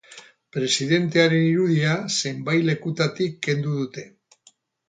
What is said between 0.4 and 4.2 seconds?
Presidentearen irudia zenbait lekutatik kendu dute.